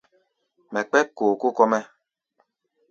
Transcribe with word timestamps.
Mɛ 0.71 0.79
kpɛ́k 0.89 1.07
kookóo 1.17 1.51
kɔ́-mɛ́. 1.57 1.81